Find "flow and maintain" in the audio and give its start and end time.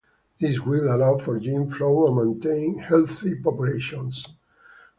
1.69-2.79